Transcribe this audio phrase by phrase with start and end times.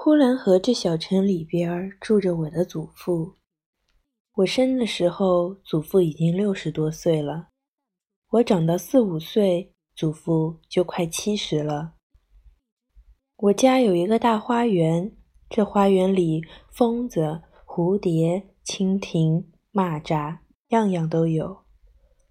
[0.00, 3.34] 呼兰河这小城里边住着我的祖父。
[4.36, 7.48] 我生的时候，祖父已经六十多岁了。
[8.30, 11.94] 我长到四五岁，祖父就快七十了。
[13.38, 15.16] 我家有一个大花园，
[15.50, 20.38] 这花园里蜂子、蝴蝶、蜻蜓、蚂蚱，
[20.68, 21.64] 样样都有。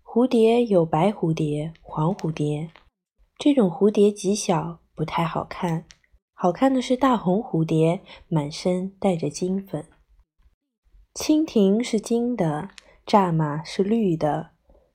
[0.01, 2.71] 蝴蝶有白蝴蝶、黄蝴蝶，
[3.37, 5.85] 这种蝴蝶极小，不太好看。
[6.39, 9.83] 好看的是大红蝴蝶，满身带着金粉。
[11.15, 12.69] 蜻蜓是金的，
[13.07, 14.51] 蚱蜢是绿的，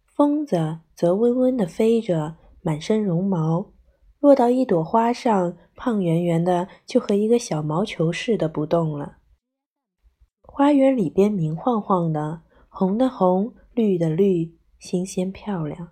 [0.07, 3.73] 蜂子则温温地飞着，满身绒毛，
[4.21, 9.17] 落到一朵花上，胖圆圆的，就和一个小毛球似的不动了。
[10.43, 15.89] 花园里边明晃晃的，红的红，绿的绿，新鲜漂亮。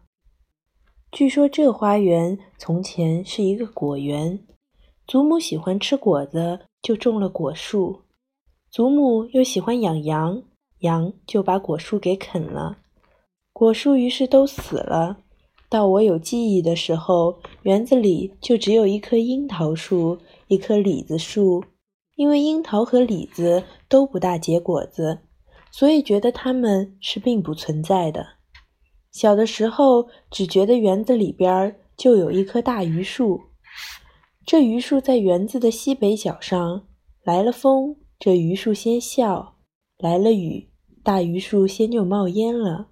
[1.10, 4.46] 据说这花园从前是一个果园。
[5.10, 8.02] 祖母喜欢吃果子，就种了果树。
[8.70, 10.40] 祖母又喜欢养羊，
[10.82, 12.78] 羊就把果树给啃了。
[13.52, 15.16] 果树于是都死了。
[15.68, 21.64] 到我有记忆的时候，园子里就只有一棵樱桃树，一棵李子树。
[22.14, 25.18] 因为樱桃和李子都不大结果子，
[25.72, 28.24] 所以觉得它们是并不存在的。
[29.10, 33.40] 小的时候，只觉得园子里边就有一棵大榆树。
[34.50, 36.84] 这榆树在园子的西北角上，
[37.22, 39.54] 来了风，这榆树先笑；
[39.96, 40.68] 来了雨，
[41.04, 42.88] 大榆树先就冒烟了。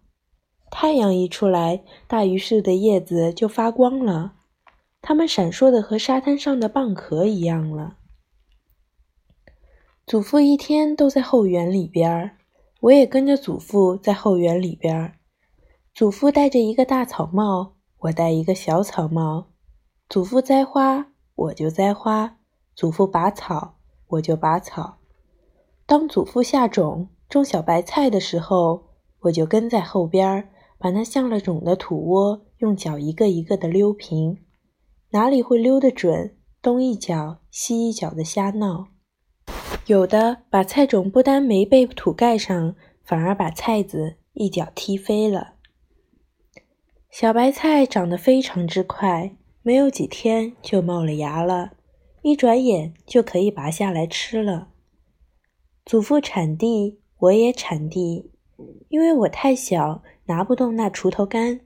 [0.71, 4.35] 太阳一出来，大榆树的叶子就发光了，
[5.03, 7.97] 它们闪烁的和沙滩上的蚌壳一样了。
[10.07, 12.37] 祖父一天都在后园里边儿，
[12.83, 15.19] 我也跟着祖父在后园里边儿。
[15.93, 19.49] 祖父戴着一个大草帽，我戴一个小草帽。
[20.09, 21.15] 祖父栽花。
[21.39, 22.39] 我就栽花，
[22.75, 23.77] 祖父拔草，
[24.09, 24.99] 我就拔草。
[25.87, 28.89] 当祖父下种种小白菜的时候，
[29.21, 34.39] 我就跟在后边，把那下了种的土窝用脚一个一个的溜平。
[35.11, 38.89] 哪里会溜得准，东一脚西一脚的瞎闹。
[39.87, 45.55] 有的把菜种不单没被土盖上，反而把菜籽一脚踢飞了。
[47.11, 49.38] 小白菜长得非常之快。
[49.69, 51.73] 没有几天就冒了芽了，
[52.23, 54.69] 一转眼就可以拔下来吃了。
[55.85, 58.33] 祖父铲地，我也铲地，
[58.89, 61.61] 因为我太小，拿不动那锄头杆。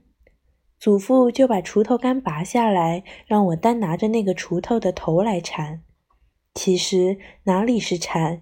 [0.77, 5.81] 祖父就把锄头杆拔下来，让我单拿着那个锄头的头来铲。
[6.53, 8.41] 其实哪里是铲，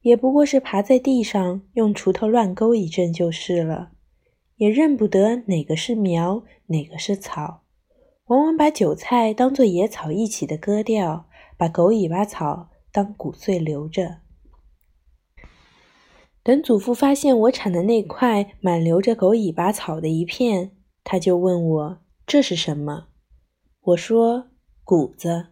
[0.00, 3.90] 也不过是爬在地上用锄头乱勾一阵就是了，
[4.56, 7.61] 也认不得哪个是苗，哪个是草。
[8.32, 11.28] 往往把韭菜当做野草一起的割掉，
[11.58, 14.20] 把狗尾巴草当谷穗留着。
[16.42, 20.72] 等祖父发现我铲的那块满留着狗尾巴草的一片，
[21.04, 23.08] 他就问我这是什么。
[23.82, 24.46] 我说
[24.82, 25.48] 谷子。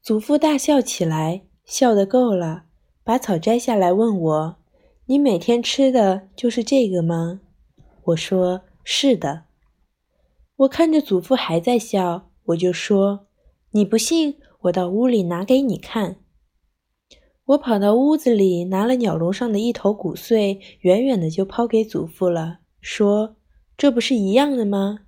[0.00, 2.64] 祖父大笑起来，笑得够了，
[3.04, 4.56] 把草摘下来问我
[5.04, 7.42] ：“你每天吃的就是这个吗？”
[8.04, 9.44] 我说：“是的。”
[10.62, 13.26] 我看着祖父还在笑，我就说
[13.72, 16.16] ：“你不信，我到屋里拿给你看。”
[17.46, 23.36] 我跑到屋子里，拿了鸟笼上的一头谷穗，远远的就抛给祖父了，说
[23.76, 25.00] ：“这不是一样的吗？”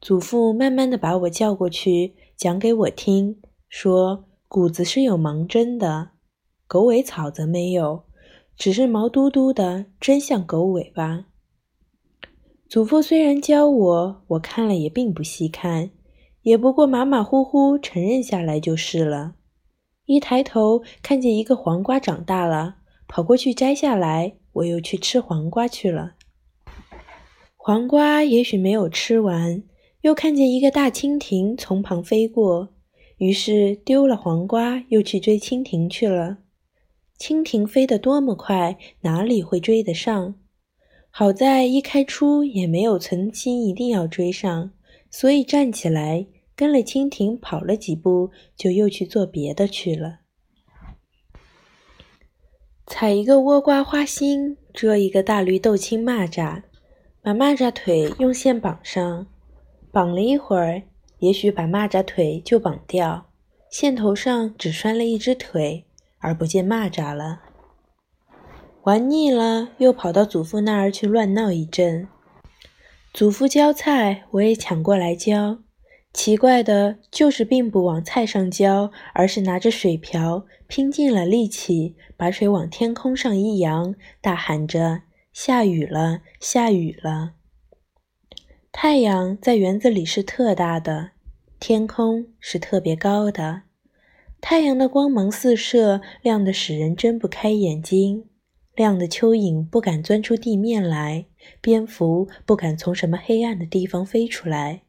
[0.00, 6.12] 祖父慢慢的把我叫过去，讲给我听，说：“谷子是有芒针的，
[6.66, 8.04] 狗尾草则没有，
[8.56, 11.26] 只是毛嘟嘟的，真像狗尾巴。”
[12.70, 15.90] 祖父虽然教我，我看了也并不细看，
[16.42, 19.34] 也不过马马虎虎承认下来就是了。
[20.04, 22.76] 一抬头看见一个黄瓜长大了，
[23.08, 26.12] 跑过去摘下来，我又去吃黄瓜去了。
[27.56, 29.64] 黄瓜也许没有吃完，
[30.02, 32.68] 又看见一个大蜻蜓从旁飞过，
[33.16, 36.38] 于是丢了黄瓜，又去追蜻蜓去了。
[37.18, 40.36] 蜻蜓飞得多么快，哪里会追得上？
[41.10, 44.70] 好在一开出也没有存心一定要追上，
[45.10, 50.20] 所以站起来跟了蜻蜓跑了几步，就又去做别的去了。
[52.86, 56.62] 采一个倭瓜花心，捉一个大绿豆青蚂蚱，
[57.22, 59.26] 把蚂蚱腿用线绑上，
[59.92, 60.82] 绑了一会儿，
[61.18, 63.30] 也许把蚂蚱腿就绑掉，
[63.70, 65.84] 线头上只拴了一只腿，
[66.18, 67.49] 而不见蚂蚱了。
[68.84, 72.08] 玩腻了，又跑到祖父那儿去乱闹一阵。
[73.12, 75.58] 祖父浇菜，我也抢过来浇。
[76.14, 85.02] 奇怪的就是并不往菜上浇，而是拿着水瓢，拼尽了力气，把水往天空上一扬，大喊着
[85.34, 87.32] ：“下雨了，下雨了！”
[88.72, 91.10] 太阳在园子里是特大的，
[91.60, 93.62] 天空是特别高的。
[94.40, 98.24] 太阳的光芒四射，亮得使人睁不开眼睛，
[98.80, 101.26] 亮的蚯蚓不敢钻出地面来，
[101.60, 104.84] 蝙蝠不敢从什么黑暗的地方飞出来。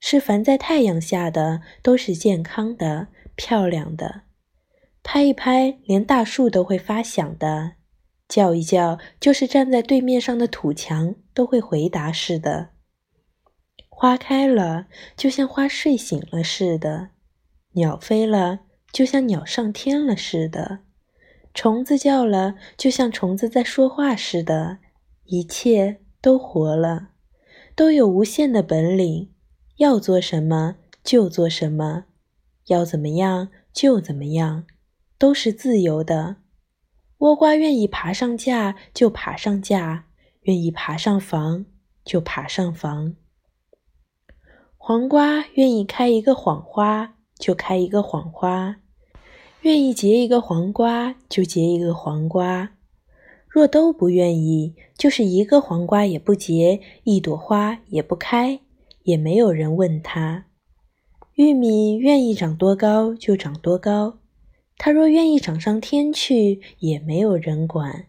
[0.00, 3.06] 是凡在太阳下的都是健康的、
[3.36, 4.22] 漂亮的，
[5.04, 7.74] 拍一拍连大树都会发响的，
[8.26, 12.70] 叫一叫就是站在对面上的土墙都会回答似的。
[13.88, 14.86] 花开了，
[15.16, 17.10] 就像花睡醒了似的；
[17.74, 18.62] 鸟飞了，
[18.92, 20.78] 就像鸟上天了似的；
[21.52, 24.78] 虫子叫了，就像虫子在说话似的。
[25.24, 27.10] 一切都活了，
[27.74, 29.32] 都有无限的本领。
[29.76, 32.04] 要做什么就做什么，
[32.66, 34.66] 要怎么样就怎么样，
[35.18, 36.36] 都是自由的。
[37.18, 40.06] 倭瓜愿意爬上架就爬上架，
[40.42, 41.66] 愿意爬上房
[42.04, 43.16] 就爬上房。
[44.76, 48.76] 黄瓜愿意开一个谎花就开一个谎花，
[49.62, 52.70] 愿意结一个黄瓜就结一个黄瓜。
[53.48, 58.60] 若都不愿意，就是一个黄瓜也不结，一朵花也不开。
[59.04, 60.44] 也没有人问他，
[61.34, 64.18] 玉米愿意长多高就长多高，
[64.76, 68.06] 它若愿意长上天去，也没有人管。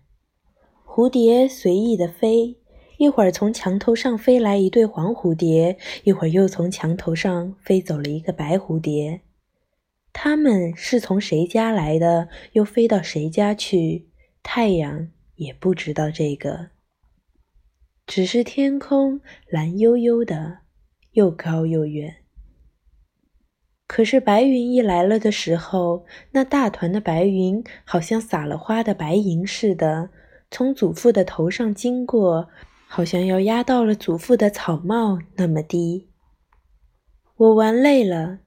[0.85, 2.57] 蝴蝶随意的飞，
[2.97, 9.21] 一会儿从墙头上飞来一对黄蝴蝶，一会儿又从墙头上飞走了一个白蝴蝶。
[10.13, 14.09] 它们是从谁家来的，又飞到谁家去？
[14.43, 16.69] 太阳也不知道这个，
[18.05, 20.59] 只是天空蓝悠悠的。
[21.13, 22.23] 又高又远。
[23.85, 30.09] 可是白云一来了的时候，那大团的白云好像撒了花的白银似的，
[30.49, 32.47] 从祖父的头上经过，
[32.87, 36.07] 好像要压到了祖父的草帽那么低。
[37.35, 38.39] 我玩累了，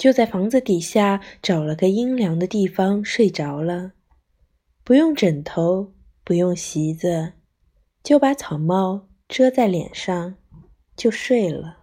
[0.00, 3.92] 就在房子底下找了个阴凉的地方睡着了，
[4.82, 5.92] 不用枕头，
[6.24, 7.34] 不用席子，
[8.02, 10.36] 就把草帽遮在脸上，
[10.96, 11.79] 就睡了。